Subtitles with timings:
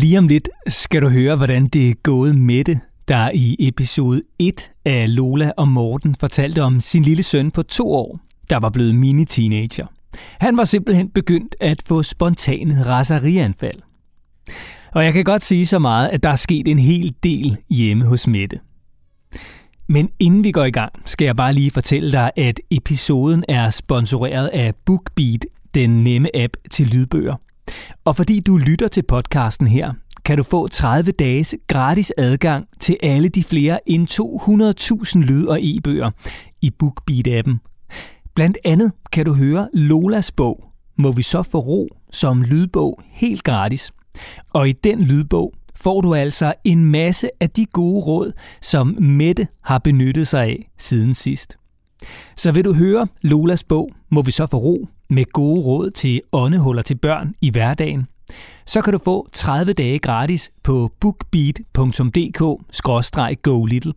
[0.00, 4.72] Lige om lidt skal du høre, hvordan det er gået Mette, der i episode 1
[4.84, 8.20] af Lola og Morten fortalte om sin lille søn på to år,
[8.50, 9.86] der var blevet mini-teenager.
[10.40, 13.82] Han var simpelthen begyndt at få spontane raserianfald.
[14.92, 18.04] Og jeg kan godt sige så meget, at der er sket en hel del hjemme
[18.04, 18.60] hos Mette.
[19.88, 23.70] Men inden vi går i gang, skal jeg bare lige fortælle dig, at episoden er
[23.70, 27.34] sponsoreret af BookBeat, den nemme app til lydbøger.
[28.04, 29.92] Og fordi du lytter til podcasten her,
[30.24, 35.58] kan du få 30 dages gratis adgang til alle de flere end 200.000 lyd- og
[35.60, 36.10] e-bøger
[36.62, 37.56] i BookBeat-appen.
[38.34, 40.64] Blandt andet kan du høre Lolas bog,
[40.98, 43.92] Må vi så få ro, som lydbog helt gratis.
[44.50, 49.48] Og i den lydbog får du altså en masse af de gode råd, som Mette
[49.64, 51.56] har benyttet sig af siden sidst.
[52.36, 56.20] Så vil du høre Lolas bog, Må vi så få ro, med gode råd til
[56.32, 58.06] åndehuller til børn i hverdagen,
[58.66, 63.92] så kan du få 30 dage gratis på bookbeat.dk-go little.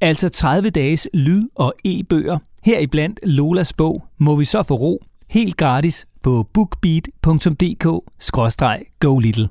[0.00, 5.56] Altså 30 dages lyd- og e-bøger, heriblandt Lolas bog, Må vi så få ro, helt
[5.56, 9.48] gratis på bookbeat.dk-go little.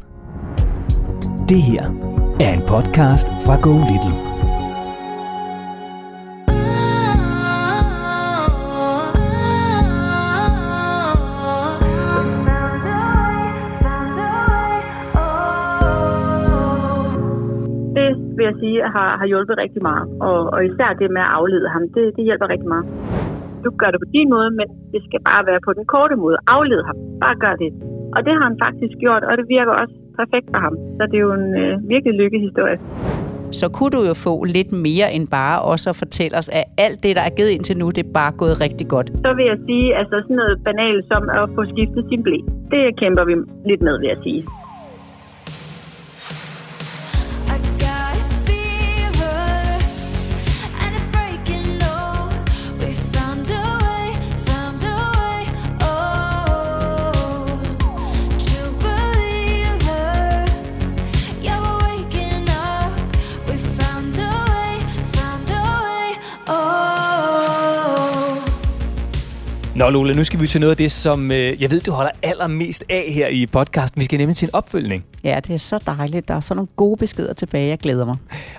[1.49, 1.83] Det her
[2.39, 4.40] er en podcast fra Go Little.
[18.51, 20.05] Jeg sige, har, har hjulpet rigtig meget.
[20.27, 22.85] Og, og især det med at aflede ham, det, det hjælper rigtig meget.
[23.65, 26.37] Du gør det på din måde, men det skal bare være på den korte måde.
[26.57, 26.97] Aflede ham.
[27.23, 27.71] Bare gør det.
[28.15, 30.75] Og det har han faktisk gjort, og det virker også perfekt for ham.
[30.97, 32.77] Så det er jo en øh, virkelig lykkehistorie.
[33.59, 36.97] Så kunne du jo få lidt mere end bare også at fortælle os, at alt
[37.03, 39.07] det, der er givet indtil nu, det er bare gået rigtig godt.
[39.25, 42.37] Så vil jeg sige, altså sådan noget banalt som at få skiftet sin blæ.
[42.73, 43.33] Det kæmper vi
[43.69, 44.41] lidt med, vil jeg sige.
[69.91, 72.83] Lola, nu skal vi til noget af det, som øh, jeg ved, du holder allermest
[72.89, 73.99] af her i podcasten.
[73.99, 75.03] Vi skal nemlig til en opfølgning.
[75.23, 76.27] Ja, det er så dejligt.
[76.27, 77.67] Der er så nogle gode beskeder tilbage.
[77.67, 78.15] Jeg glæder mig.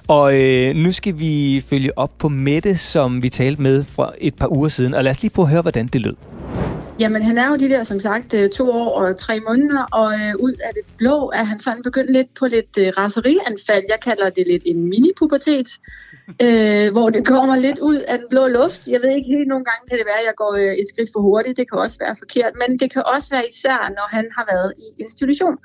[0.08, 4.34] Og øh, nu skal vi følge op på Mette, som vi talte med for et
[4.34, 4.94] par uger siden.
[4.94, 6.14] Og lad os lige prøve at høre, hvordan det lød.
[7.00, 10.12] Jamen, han er jo de der, som sagt, øh, to år og tre måneder, og
[10.14, 13.84] øh, ud af det blå er han sådan begyndt lidt på lidt øh, raserianfald.
[13.88, 15.68] Jeg kalder det lidt en mini-pubertet,
[16.44, 18.88] øh, hvor det kommer lidt ud af den blå luft.
[18.88, 21.10] Jeg ved ikke helt, nogle gange kan det være, at jeg går øh, et skridt
[21.12, 21.56] for hurtigt.
[21.56, 24.72] Det kan også være forkert, men det kan også være især, når han har været
[24.78, 25.56] i institution.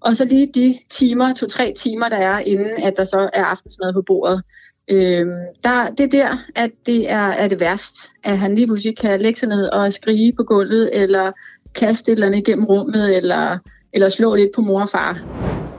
[0.00, 3.92] Og så lige de timer, to-tre timer, der er, inden at der så er aftensmad
[3.92, 4.42] på bordet.
[4.90, 5.26] Øh,
[5.64, 9.20] der, det er der, at det er, er det værst, at han lige pludselig kan
[9.20, 11.32] lægge sig ned og skrige på gulvet, eller
[11.74, 13.58] kaste et eller andet igennem rummet, eller,
[13.92, 15.18] eller slå lidt på mor og far.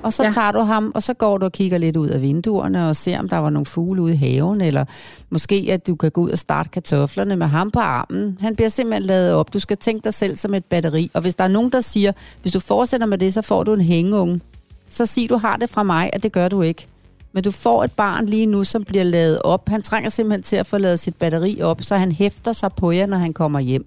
[0.03, 0.31] Og så ja.
[0.31, 3.19] tager du ham, og så går du og kigger lidt ud af vinduerne og ser,
[3.19, 4.85] om der var nogle fugle ude i haven, eller
[5.29, 8.38] måske, at du kan gå ud og starte kartoflerne med ham på armen.
[8.41, 9.53] Han bliver simpelthen lavet op.
[9.53, 11.11] Du skal tænke dig selv som et batteri.
[11.13, 12.11] Og hvis der er nogen, der siger,
[12.41, 14.41] hvis du fortsætter med det, så får du en hængeunge,
[14.89, 16.88] så sig du har det fra mig, at det gør du ikke.
[17.34, 19.69] Men du får et barn lige nu, som bliver lavet op.
[19.69, 22.92] Han trænger simpelthen til at få lavet sit batteri op, så han hæfter sig på
[22.92, 23.86] jer, når han kommer hjem.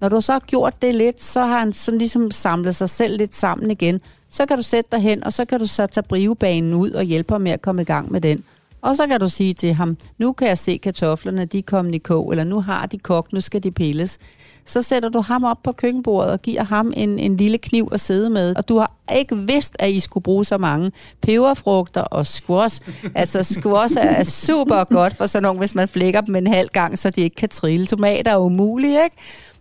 [0.00, 3.16] Når du så har gjort det lidt, så har han sådan ligesom samlet sig selv
[3.16, 4.00] lidt sammen igen.
[4.28, 7.04] Så kan du sætte dig hen, og så kan du så tage brivebanen ud og
[7.04, 8.44] hjælpe ham med at komme i gang med den.
[8.82, 11.94] Og så kan du sige til ham, nu kan jeg se kartoflerne, de er kommet
[11.94, 14.18] i kog, eller nu har de kogt, nu skal de pilles
[14.66, 18.00] så sætter du ham op på køkkenbordet og giver ham en, en lille kniv at
[18.00, 18.56] sidde med.
[18.56, 20.92] Og du har ikke vidst, at I skulle bruge så mange
[21.22, 22.80] peberfrugter og squash.
[23.14, 26.98] Altså squash er super godt for sådan nogle, hvis man flækker dem en halv gang,
[26.98, 27.86] så de ikke kan trille.
[27.86, 29.16] Tomater er umulige, ikke?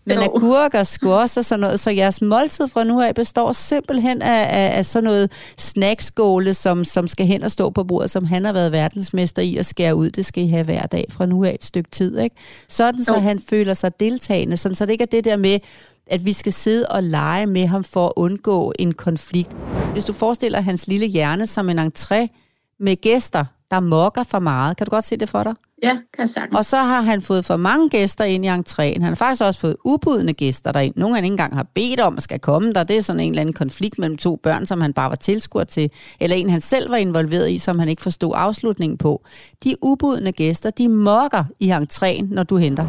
[0.05, 0.23] Men jo.
[0.23, 1.79] agurker, squash og sådan noget.
[1.79, 6.85] Så jeres måltid fra nu af består simpelthen af, af, af sådan noget snackskåle, som,
[6.85, 9.95] som skal hen og stå på bordet, som han har været verdensmester i at skære
[9.95, 10.09] ud.
[10.09, 12.19] Det skal I have hver dag fra nu af et stykke tid.
[12.19, 12.35] Ikke?
[12.69, 13.19] Sådan, så jo.
[13.19, 14.57] han føler sig deltagende.
[14.57, 15.59] Sådan, så det ikke er det der med,
[16.07, 19.51] at vi skal sidde og lege med ham for at undgå en konflikt.
[19.93, 22.27] Hvis du forestiller hans lille hjerne som en entré
[22.79, 24.77] med gæster, der mokker for meget.
[24.77, 25.53] Kan du godt se det for dig?
[25.83, 26.57] Ja, kan jeg sagtens.
[26.57, 29.01] Og så har han fået for mange gæster ind i entréen.
[29.01, 30.93] Han har faktisk også fået ubudne gæster derind.
[30.97, 32.83] Nogle han ikke engang har bedt om at skal komme der.
[32.83, 35.63] Det er sådan en eller anden konflikt mellem to børn, som han bare var tilskuer
[35.63, 35.91] til.
[36.19, 39.25] Eller en, han selv var involveret i, som han ikke forstod afslutningen på.
[39.63, 42.85] De ubudne gæster, de mokker i entréen, når du henter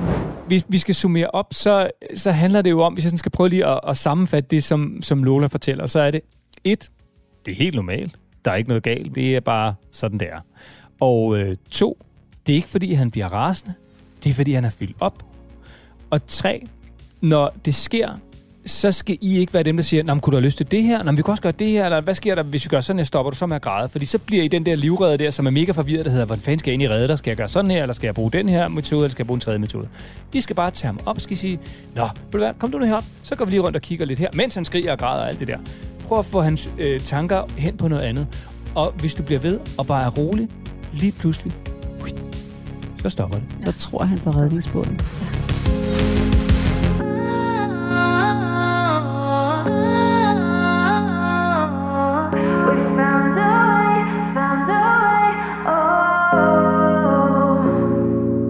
[0.46, 3.48] Hvis vi skal summere op, så, så handler det jo om, hvis jeg skal prøve
[3.48, 6.20] lige at, at sammenfatte det, som, som Lola fortæller, så er det
[6.64, 6.90] et,
[7.46, 8.18] det er helt normalt.
[8.44, 9.14] Der er ikke noget galt.
[9.14, 10.40] Det er bare sådan, det er.
[11.00, 11.98] Og øh, to,
[12.46, 13.74] det er ikke fordi, han bliver rasende.
[14.24, 15.24] Det er fordi, han er fyldt op.
[16.10, 16.66] Og tre,
[17.20, 18.08] når det sker,
[18.66, 21.02] så skal I ikke være dem, der siger, kunne du have lyst til det her?
[21.02, 22.98] Nå, vi kan også gøre det her, eller hvad sker der, hvis vi gør sådan
[22.98, 23.88] her, stopper du så med at græde?
[23.88, 26.42] Fordi så bliver I den der livredder der, som er mega forvirret, der hedder, hvordan
[26.42, 27.18] fanden skal jeg egentlig redde dig?
[27.18, 29.26] Skal jeg gøre sådan her, eller skal jeg bruge den her metode, eller skal jeg
[29.26, 29.88] bruge en tredje metode?
[30.32, 31.60] De skal bare tage ham op, skal I sige,
[31.94, 34.06] Nå, vil du være, kom du nu herop, så går vi lige rundt og kigger
[34.06, 35.58] lidt her, mens han skriger og græder og alt det der.
[36.04, 38.26] Prøv at få hans øh, tanker hen på noget andet.
[38.74, 40.48] Og hvis du bliver ved og bare er rolig,
[40.92, 41.52] lige pludselig,
[43.02, 43.46] så stopper det.
[43.64, 44.99] Så tror han på redningsbåden.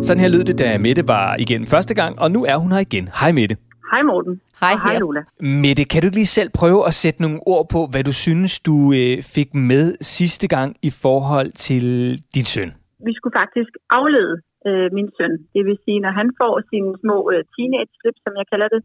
[0.02, 2.78] Sådan her lød det, da Mette var igen første gang, og nu er hun her
[2.78, 3.08] igen.
[3.20, 3.56] Hej Mette.
[3.93, 4.40] Hej Morten.
[4.60, 5.20] Hej, hej Lola.
[5.40, 8.93] Mette, kan du lige selv prøve at sætte nogle ord på, hvad du synes, du
[8.93, 12.72] øh, fik med sidste gang i forhold til din søn?
[13.08, 14.34] Vi skulle faktisk aflede
[14.69, 15.34] øh, min søn.
[15.54, 18.82] Det vil sige, når han får sine små øh, teenage-slip, som jeg kalder det,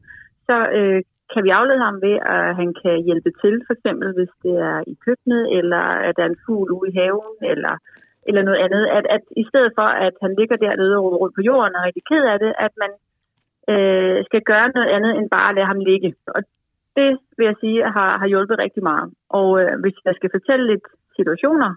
[0.48, 1.02] så øh,
[1.34, 4.80] kan vi aflede ham ved, at han kan hjælpe til, for eksempel hvis det er
[4.92, 7.76] i køkkenet, eller at der er en fugl ude i haven, eller
[8.30, 8.84] eller noget andet.
[8.98, 11.88] At, at i stedet for, at han ligger dernede og rundt på jorden og er
[11.88, 12.92] rigtig ked af det, at man
[13.74, 16.10] øh, skal gøre noget andet end bare at lade ham ligge.
[16.36, 16.42] Og
[16.98, 19.08] det vil jeg sige har, har hjulpet rigtig meget.
[19.30, 21.70] Og øh, hvis jeg skal fortælle lidt situationer,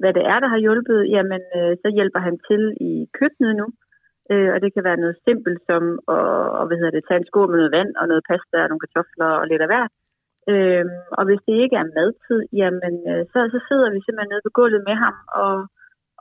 [0.00, 3.66] hvad det er, der har hjulpet, jamen øh, så hjælper han til i køkkenet nu.
[4.32, 5.82] Øh, og det kan være noget simpelt som
[6.16, 6.24] at
[6.58, 8.84] og, hvad hedder det, tage en skål med noget vand og noget pasta og nogle
[8.84, 9.92] kartofler og lidt af hvert.
[10.52, 10.84] Øh,
[11.18, 14.52] og hvis det ikke er madtid, jamen øh, så, så sidder vi simpelthen nede på
[14.58, 15.54] gulvet med ham og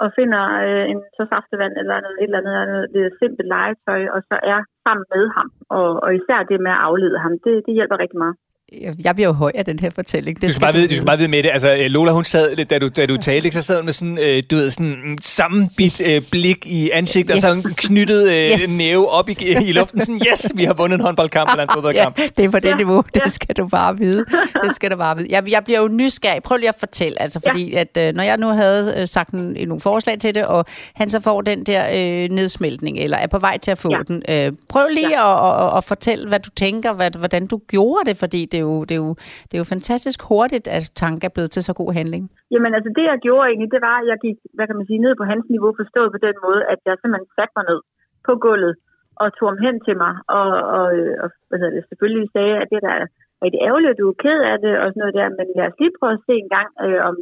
[0.03, 4.01] og finder øh, en så saftevand eller noget, et eller andet, noget, lidt simpelt legetøj,
[4.15, 5.47] og så er sammen med ham.
[5.77, 8.35] Og, og især det med at aflede ham, det, det hjælper rigtig meget
[8.73, 10.41] jeg bliver jo høj af den her fortælling.
[10.41, 11.49] Det du, skal bare vide, du skal bare vide med det.
[11.53, 14.17] Altså, øh, Lola, hun sad, da du, da du talte, så sad hun med sådan,
[14.21, 17.43] øh, du ved, sådan en sammenbit øh, blik i ansigtet, yes.
[17.43, 18.77] og så knyttet øh, yes.
[18.77, 19.35] næve op i,
[19.67, 20.01] i luften.
[20.01, 22.19] Sådan, yes, vi har vundet en håndboldkamp eller en fodboldkamp.
[22.19, 22.75] ja, det er på det ja.
[22.75, 23.03] niveau.
[23.15, 24.25] Det skal du bare vide.
[24.63, 25.27] Det skal du bare vide.
[25.29, 26.43] Jeg, jeg bliver jo nysgerrig.
[26.43, 27.79] Prøv lige at fortælle, altså, fordi ja.
[27.79, 31.09] at, øh, når jeg nu havde øh, sagt en, nogle forslag til det, og han
[31.09, 33.99] så får den der øh, nedsmeltning, eller er på vej til at få ja.
[34.07, 34.23] den.
[34.29, 35.49] Øh, prøv lige ja.
[35.49, 38.67] at, at, at fortælle, hvad du tænker, hvad, hvordan du gjorde det, fordi det er
[38.71, 39.11] jo, det er jo,
[39.47, 42.23] det er jo fantastisk hurtigt, at tanke er blevet til så god handling.
[42.53, 45.03] Jamen altså det, jeg gjorde egentlig, det var, at jeg gik, hvad kan man sige,
[45.05, 47.79] ned på hans niveau, forstået på den måde, at jeg simpelthen satte mig ned
[48.27, 48.75] på gulvet
[49.21, 52.55] og tog ham hen til mig, og, og, øh, og hvad hedder det, selvfølgelig sagde,
[52.61, 53.07] at det der er
[53.43, 55.79] rigtig ærgerligt, at du er ked af det, og sådan noget der, men lad os
[55.81, 57.15] lige prøve at se en gang, øh, om,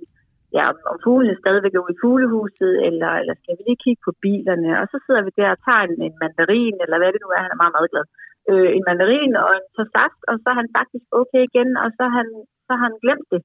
[0.57, 4.11] ja, om fuglene stadigvæk er ude i fuglehuset, eller, eller skal vi lige kigge på
[4.23, 7.29] bilerne, og så sidder vi der og tager en, en mandarin, eller hvad det nu
[7.35, 8.05] er, han er meget, meget glad.
[8.09, 11.69] øh, Øh, en mandarin og en så saft, og så er han faktisk okay igen,
[11.83, 12.29] og så har han,
[12.67, 13.41] så han glemt det.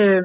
[0.00, 0.22] Øh,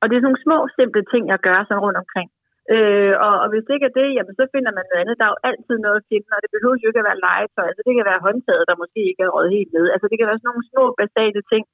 [0.00, 2.28] og det er sådan nogle små, simple ting, jeg gør sådan rundt omkring.
[2.74, 5.18] Øh, og, og hvis det ikke er det, jamen, så finder man noget andet.
[5.18, 7.66] Der er jo altid noget at finde, og det behøver jo ikke at være legetøj.
[7.70, 9.86] Altså, det kan være håndtaget, der måske ikke er røget helt ned.
[9.94, 11.64] Altså, det kan være sådan nogle små, basale ting.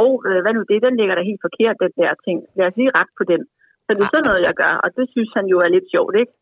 [0.00, 2.38] Og øh, hvad nu det, den ligger der helt forkert, den der ting.
[2.56, 3.42] Lad os lige ret på den.
[3.84, 6.14] Så det er sådan noget, jeg gør, og det synes han jo er lidt sjovt,
[6.22, 6.32] ikke?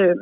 [0.00, 0.16] Øh,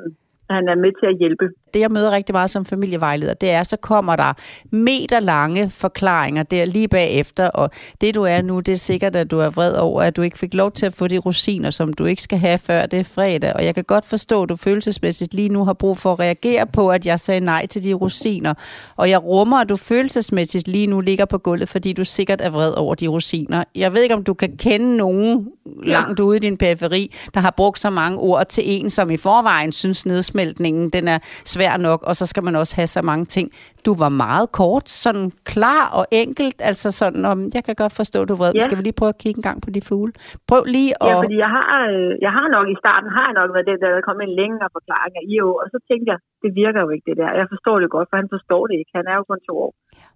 [0.56, 1.46] han er med til at hjælpe.
[1.74, 4.32] Det, jeg møder rigtig meget som familievejleder, det er, så kommer der
[4.70, 7.70] meter lange forklaringer der lige bagefter, og
[8.00, 10.38] det du er nu, det er sikkert, at du er vred over, at du ikke
[10.38, 13.04] fik lov til at få de rosiner, som du ikke skal have før det er
[13.04, 16.20] fredag, og jeg kan godt forstå, at du følelsesmæssigt lige nu har brug for at
[16.20, 18.54] reagere på, at jeg sagde nej til de rosiner,
[18.96, 22.50] og jeg rummer, at du følelsesmæssigt lige nu ligger på gulvet, fordi du sikkert er
[22.50, 23.64] vred over de rosiner.
[23.74, 25.48] Jeg ved ikke, om du kan kende nogen
[25.84, 29.16] langt ude i din periferi, der har brugt så mange ord til en, som i
[29.16, 33.24] forvejen synes nedsmeltningen, den er svær nok, og så skal man også have så mange
[33.36, 33.46] ting.
[33.86, 38.18] Du var meget kort, sådan klar og enkelt, altså sådan, om, jeg kan godt forstå,
[38.30, 38.52] du vred.
[38.54, 38.64] Ja.
[38.66, 40.12] Skal vi lige prøve at kigge en gang på de fugle?
[40.50, 41.10] Prøv lige at...
[41.10, 43.76] Ja, fordi jeg har, øh, jeg har nok i starten, har jeg nok været det,
[43.82, 46.90] der er kommet en længere forklaring af IO, og så tænkte jeg, det virker jo
[46.94, 47.30] ikke det der.
[47.40, 48.92] Jeg forstår det godt, for han forstår det ikke.
[48.98, 49.72] Han er jo kun to år.
[50.00, 50.06] Ja.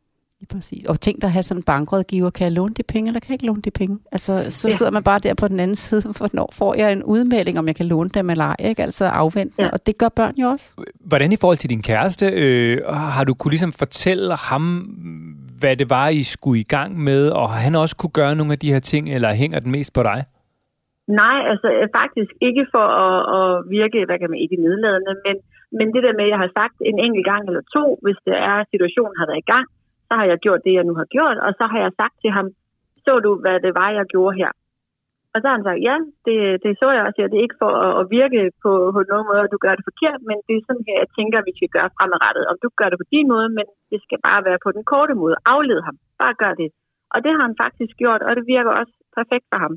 [0.46, 0.86] Lige præcis.
[0.86, 2.30] Og tænk dig at have sådan en bankrådgiver.
[2.30, 3.98] Kan jeg låne de penge, eller kan jeg ikke låne de penge?
[4.12, 4.72] Altså, så ja.
[4.72, 7.76] sidder man bare der på den anden side, hvornår får jeg en udmelding, om jeg
[7.76, 8.82] kan låne dem eller ej, ikke?
[8.82, 9.64] Altså afventende.
[9.64, 9.70] Ja.
[9.72, 10.66] Og det gør børn jo også.
[11.00, 12.84] Hvordan i forhold til din kæreste, øh,
[13.16, 14.62] har du kunne ligesom fortælle ham,
[15.60, 18.52] hvad det var, I skulle i gang med, og har han også kunne gøre nogle
[18.52, 20.24] af de her ting, eller hænger den mest på dig?
[21.22, 21.68] Nej, altså
[22.00, 23.48] faktisk ikke for at, at
[23.78, 25.36] virke, hvad kan man ikke nedladende, men,
[25.78, 28.36] men det der med, at jeg har sagt en enkelt gang eller to, hvis det
[28.50, 29.66] er, at situationen har været i gang,
[30.08, 32.30] så har jeg gjort det, jeg nu har gjort, og så har jeg sagt til
[32.36, 32.46] ham,
[33.04, 34.50] så du, hvad det var, jeg gjorde her?
[35.36, 35.96] Og så har han sagt, ja,
[36.26, 39.00] det, det så jeg også, og det er ikke for at, at virke på, på
[39.10, 41.54] nogen måde, at du gør det forkert, men det er sådan her, jeg tænker, vi
[41.58, 42.44] skal gøre fremadrettet.
[42.52, 45.14] Om du gør det på din måde, men det skal bare være på den korte
[45.22, 45.36] måde.
[45.52, 45.96] Afled ham.
[46.22, 46.68] Bare gør det.
[47.14, 49.74] Og det har han faktisk gjort, og det virker også perfekt for ham.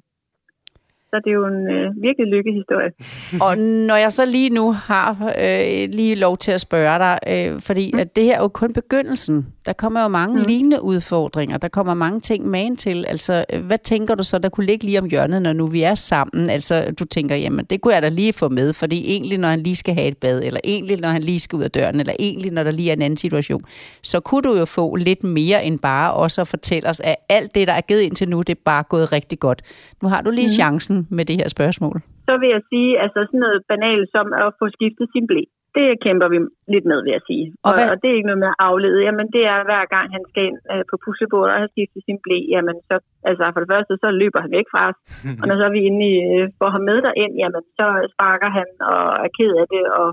[1.09, 2.91] Så det er jo en øh, virkelig lykkehistorie.
[3.47, 3.53] Og
[3.89, 5.09] når jeg så lige nu har
[5.45, 7.99] øh, lige lov til at spørge dig, øh, fordi mm.
[7.99, 9.35] at det her er jo kun begyndelsen.
[9.69, 10.45] Der kommer jo mange mm.
[10.47, 11.57] lignende udfordringer.
[11.57, 13.05] Der kommer mange ting med til.
[13.07, 15.95] Altså, hvad tænker du så, der kunne ligge lige om hjørnet, når nu vi er
[15.95, 16.49] sammen?
[16.49, 19.59] Altså, du tænker, jamen, det kunne jeg da lige få med, fordi egentlig, når han
[19.59, 22.13] lige skal have et bad, eller egentlig, når han lige skal ud af døren, eller
[22.19, 23.61] egentlig, når der lige er en anden situation,
[24.03, 27.55] så kunne du jo få lidt mere end bare også at fortælle os, at alt
[27.55, 29.59] det, der er givet indtil nu, det er bare gået rigtig godt.
[30.01, 30.57] Nu har du lige mm.
[30.59, 31.95] chancen med det her spørgsmål?
[32.27, 35.41] Så vil jeg sige, altså sådan noget banalt som at få skiftet sin blæ.
[35.77, 36.39] Det kæmper vi
[36.73, 37.45] lidt med, vil jeg sige.
[37.67, 38.99] Og, og, og det er ikke noget med at aflede.
[39.07, 42.19] Jamen, det er hver gang, han skal ind øh, på puslebordet og have skiftet sin
[42.23, 42.95] blæ, jamen, så,
[43.29, 44.99] altså for det første, så løber han væk fra os.
[45.41, 48.49] og når så er vi inde i, øh, får ham med derind, jamen, så sparker
[48.59, 50.09] han og er ked af det, og,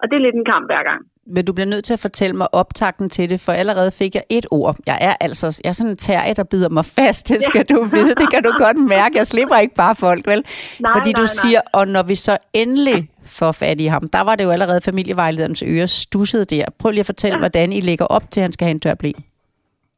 [0.00, 2.36] og det er lidt en kamp hver gang men du bliver nødt til at fortælle
[2.36, 4.76] mig optakten til det, for allerede fik jeg et ord.
[4.86, 7.74] Jeg er altså jeg er sådan en terrier, der bider mig fast, det skal ja.
[7.74, 8.14] du vide.
[8.14, 9.18] Det kan du godt mærke.
[9.18, 10.40] Jeg slipper ikke bare folk, vel?
[10.80, 11.40] Nej, Fordi nej, du nej.
[11.40, 13.08] siger, og når vi så endelig
[13.38, 16.64] får fat i ham, der var det jo allerede familievejlederens ører stusset der.
[16.78, 17.40] Prøv lige at fortælle, ja.
[17.44, 19.10] hvordan I lægger op til, at han skal have en tør blæ.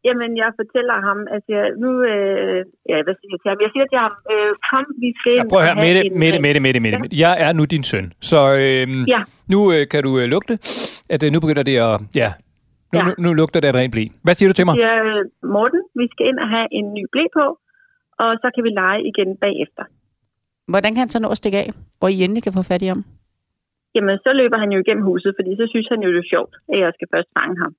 [0.09, 2.59] Jamen, jeg fortæller ham, altså jeg, nu, øh,
[2.91, 3.59] ja, hvad siger jeg til ham?
[3.65, 6.61] Jeg siger til ham, øh, kom, vi skal ja, prøv at høre, Mette, Mette, Mette,
[6.67, 7.17] Mette, Mette, Mette.
[7.25, 9.21] Jeg er nu din søn, så øh, ja.
[9.53, 10.55] nu øh, kan du øh, lugte,
[11.15, 12.31] at øh, nu begynder det at, ja,
[12.93, 13.05] nu, ja.
[13.07, 14.05] nu, nu lugter det at rent blæ.
[14.25, 14.75] Hvad siger du til mig?
[14.85, 14.95] Ja,
[15.55, 17.47] Morten, vi skal ind og have en ny blæ på,
[18.23, 19.85] og så kan vi lege igen bagefter.
[20.73, 21.69] Hvordan kan han så nå at stikke af,
[21.99, 23.05] hvor I endelig kan få fat i ham?
[23.97, 26.53] Jamen, så løber han jo igennem huset, fordi så synes han jo, det er sjovt,
[26.73, 27.73] at jeg skal først fange ham.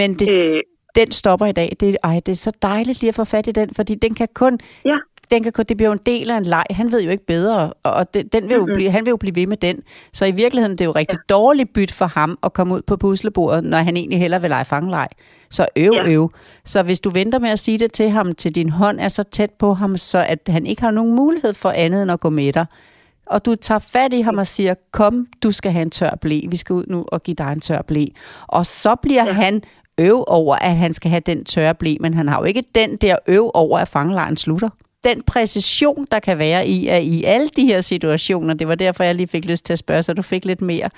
[0.00, 0.60] Men det, øh,
[1.00, 1.76] den stopper i dag.
[1.80, 4.28] Det, ej, det er så dejligt lige at få fat i den, fordi den kan
[4.34, 4.58] kun...
[4.84, 4.98] Ja.
[5.30, 6.64] Den kan kun, det bliver jo en del af en leg.
[6.70, 8.74] Han ved jo ikke bedre, og den, den vil jo mm-hmm.
[8.74, 9.82] blive, han vil jo blive ved med den.
[10.12, 11.34] Så i virkeligheden det er jo rigtig ja.
[11.34, 14.64] dårligt byt for ham at komme ud på puslebordet, når han egentlig hellere vil lege
[14.64, 15.08] fangeleg.
[15.50, 16.12] Så øv, ja.
[16.12, 16.30] øv.
[16.64, 19.22] Så hvis du venter med at sige det til ham, til din hånd er så
[19.22, 22.30] tæt på ham, så at han ikke har nogen mulighed for andet end at gå
[22.30, 22.66] med dig,
[23.26, 26.40] og du tager fat i ham og siger, kom, du skal have en tør blæ.
[26.48, 28.04] Vi skal ud nu og give dig en tør blæ.
[28.46, 29.32] Og så bliver ja.
[29.32, 29.62] han
[29.98, 32.96] øv over, at han skal have den tørre blæ, men han har jo ikke den
[32.96, 34.68] der øv over, at fangelejen slutter.
[35.04, 39.04] Den præcision, der kan være i, at i alle de her situationer, det var derfor,
[39.04, 40.90] jeg lige fik lyst til at spørge, så du fik lidt mere.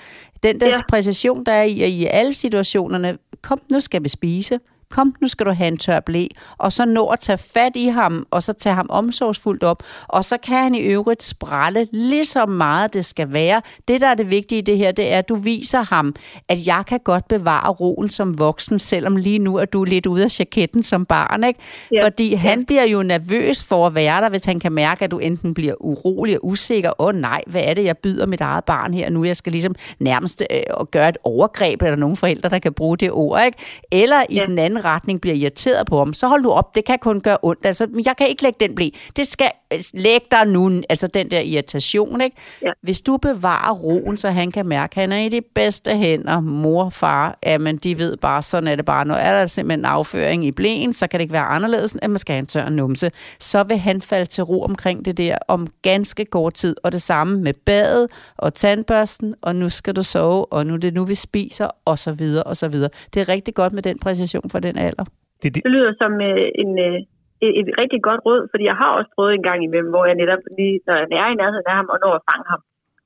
[0.43, 0.81] Den der ja.
[0.89, 5.27] præcision, der er i, at i alle situationerne, kom, nu skal vi spise kom, nu
[5.27, 6.27] skal du have en tør blæ,
[6.57, 10.25] og så nå at tage fat i ham, og så tage ham omsorgsfuldt op, og
[10.25, 13.61] så kan han i øvrigt sprælle lige så meget det skal være.
[13.87, 16.15] Det, der er det vigtige i det her, det er, at du viser ham,
[16.49, 20.23] at jeg kan godt bevare roen som voksen, selvom lige nu er du lidt ude
[20.23, 21.59] af jaketten som barn, ikke?
[21.91, 22.05] Ja.
[22.05, 25.17] Fordi han bliver jo nervøs for at være der, hvis han kan mærke, at du
[25.17, 28.63] enten bliver urolig og usikker, åh oh, nej, hvad er det, jeg byder mit eget
[28.63, 29.23] barn her nu?
[29.23, 33.11] Jeg skal ligesom nærmest øh, gøre et overgreb, eller nogle forældre, der kan bruge det
[33.11, 33.57] ord, ikke?
[33.91, 34.45] Eller i ja.
[34.45, 37.21] den anden anden retning bliver irriteret på ham, så hold du op, det kan kun
[37.21, 37.65] gøre ondt.
[37.65, 38.89] Altså, jeg kan ikke lægge den blæ.
[39.15, 42.37] Det skal øh, lægge dig nu, altså den der irritation, ikke?
[42.61, 42.71] Ja.
[42.81, 46.39] Hvis du bevarer roen, så han kan mærke, at han er i de bedste hænder,
[46.39, 49.05] mor far, jamen de ved bare, sådan er det bare.
[49.05, 52.19] Når er der simpelthen afføring i blæen, så kan det ikke være anderledes, end man
[52.19, 53.11] skal have en tør numse.
[53.39, 56.75] Så vil han falde til ro omkring det der om ganske kort tid.
[56.83, 58.07] Og det samme med badet
[58.37, 61.99] og tandbørsten, og nu skal du sove, og nu er det nu, vi spiser, og
[61.99, 62.89] så videre, og så videre.
[63.13, 65.05] Det er rigtig godt med den præcision for den alder.
[65.41, 65.59] Det, det...
[65.65, 66.97] det lyder som øh, en, øh,
[67.45, 70.15] et, et rigtig godt råd, fordi jeg har også prøvet en gang imellem, hvor jeg
[70.21, 72.61] netop lige, når jeg er i nærheden af ham, og når at fange ham,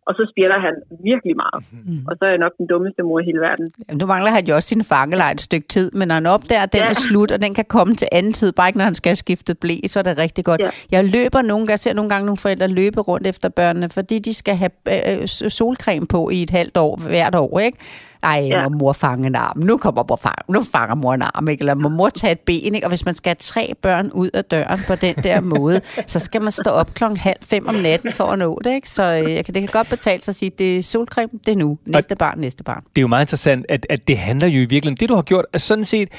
[0.08, 0.76] og så spiller han
[1.10, 1.60] virkelig meget.
[1.72, 2.06] Mm.
[2.08, 3.66] Og så er jeg nok den dummeste mor i hele verden.
[3.88, 6.64] Jamen, nu mangler han jo også sin fangelej et stykke tid, men når han opdager,
[6.64, 6.90] at den ja.
[6.90, 9.16] er slut, og den kan komme til anden tid, bare ikke når han skal have
[9.26, 10.62] skiftet blæ, så er det rigtig godt.
[10.62, 10.70] Ja.
[10.92, 14.20] Jeg løber nogle gange, jeg ser nogle gange nogle forældre løbe rundt efter børnene, fordi
[14.20, 17.78] de skal have øh, solcreme på i et halvt år hvert år, ikke?
[18.24, 18.70] Ej, ja.
[18.70, 19.58] må mor fange en arm.
[19.60, 21.62] Nu kommer mor fang, nu fanger mor en arm, ikke?
[21.62, 22.88] Eller må mor tage et ben, ikke?
[22.88, 26.20] Og hvis man skal have tre børn ud af døren på den der måde, så
[26.20, 28.90] skal man stå op klokken halv fem om natten for at nå det, ikke?
[28.90, 31.78] Så øh, det kan godt betale sig at sige, det er solcreme, det er nu.
[31.86, 32.84] Næste barn, næste barn.
[32.84, 35.22] Det er jo meget interessant, at, at det handler jo i virkeligheden, det du har
[35.22, 36.10] gjort, er sådan set,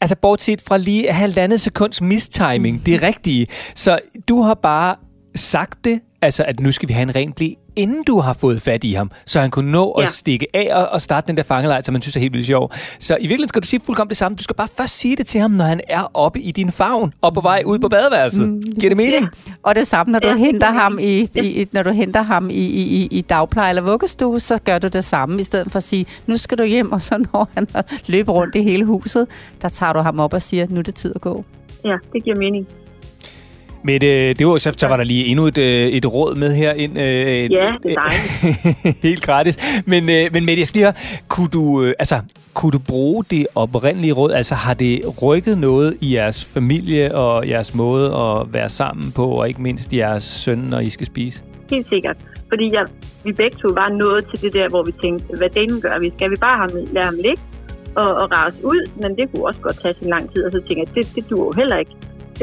[0.00, 3.46] altså bortset fra lige halvandet sekunds mistiming, det er rigtige.
[3.74, 4.96] Så du har bare
[5.34, 8.62] sagt det, altså at nu skal vi have en ren blæ inden du har fået
[8.62, 10.02] fat i ham, så han kunne nå ja.
[10.02, 12.46] at stikke af og, og starte den der fangelejr, som man synes er helt vildt
[12.46, 12.72] sjov.
[12.98, 14.36] Så i virkeligheden skal du sige fuldkommen det samme.
[14.36, 17.12] Du skal bare først sige det til ham, når han er oppe i din favn
[17.20, 18.48] og på vej ud på badeværelset.
[18.48, 18.62] Mm.
[18.62, 19.22] Giver det mening?
[19.22, 19.52] Ja.
[19.62, 20.36] Og det samme, når du ja.
[20.36, 24.58] henter ham i, i, når du henter ham i, i, i dagpleje eller vuggestue, så
[24.58, 27.24] gør du det samme, i stedet for at sige, nu skal du hjem, og så
[27.32, 27.66] når han
[28.06, 29.28] løber rundt i hele huset,
[29.62, 31.44] der tager du ham op og siger, nu er det tid at gå.
[31.84, 32.68] Ja, det giver mening.
[33.82, 36.54] Men øh, det var, så, så var der lige endnu et, øh, et råd med
[36.54, 36.98] her ind.
[36.98, 39.02] Øh, ja, det er dejligt.
[39.08, 39.82] helt gratis.
[39.86, 40.94] Men, øh, men Mette, jeg skal lige høre,
[41.28, 42.20] kunne du, øh, altså,
[42.54, 44.32] kunne du bruge det oprindelige råd?
[44.32, 49.26] Altså har det rykket noget i jeres familie og jeres måde at være sammen på,
[49.26, 51.42] og ikke mindst jeres søn, når I skal spise?
[51.70, 52.16] Helt sikkert.
[52.48, 52.84] Fordi jeg,
[53.24, 56.12] vi begge to var nået til det der, hvor vi tænkte, hvad den gør vi?
[56.16, 57.42] Skal vi bare have, lade ham ligge
[57.96, 58.90] og, og rase ud?
[59.02, 61.30] Men det kunne også godt tage sin lang tid, og så tænker jeg, det, det
[61.30, 61.94] duer jo heller ikke.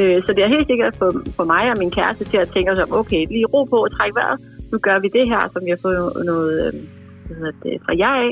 [0.01, 2.71] Øh, så det er helt sikkert for, for mig og min kæreste til at tænke
[2.71, 4.37] os om, okay, lige ro på og træk vejret.
[4.71, 5.99] Nu gør vi det her, som vi har fået
[6.31, 6.71] noget øh,
[7.25, 8.31] hvad hedder det, fra jer af.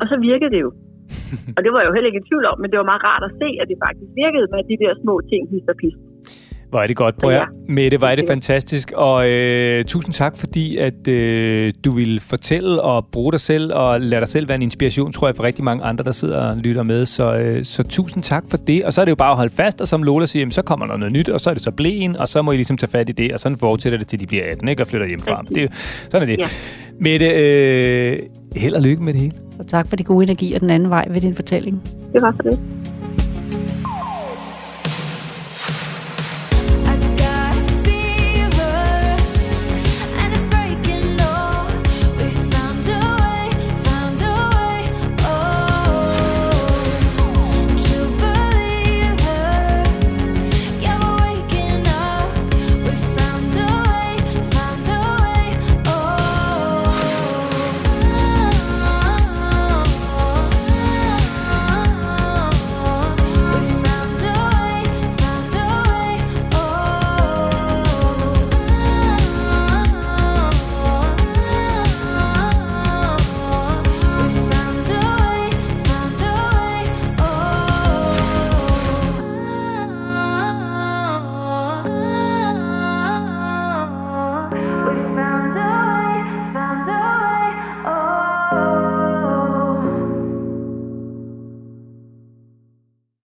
[0.00, 0.70] Og så virkede det jo.
[1.56, 3.24] og det var jeg jo heller ikke i tvivl om, men det var meget rart
[3.28, 6.05] at se, at det faktisk virkede med de der små ting, hist og pist.
[6.76, 7.44] Hvor er det godt, prøv ja.
[7.68, 8.92] Mette, hvor er det fantastisk.
[8.96, 14.00] Og øh, tusind tak, fordi at øh, du vil fortælle og bruge dig selv og
[14.00, 16.56] lade dig selv være en inspiration, tror jeg, for rigtig mange andre, der sidder og
[16.56, 17.06] lytter med.
[17.06, 18.84] Så, øh, så tusind tak for det.
[18.84, 20.62] Og så er det jo bare at holde fast, og som Lola siger, jamen, så
[20.62, 22.76] kommer der noget nyt, og så er det så blæen, og så må I ligesom
[22.76, 24.82] tage fat i det, og sådan fortsætter det, til de bliver 18, ikke?
[24.82, 25.44] og flytter hjemmefra.
[25.48, 25.68] Det, er,
[26.10, 26.42] sådan er det.
[26.42, 26.48] Ja.
[27.00, 28.18] Mette, øh,
[28.56, 29.34] held og lykke med det hele.
[29.58, 31.82] Og tak for de gode energi og den anden vej ved din fortælling.
[32.12, 32.75] Det var for det.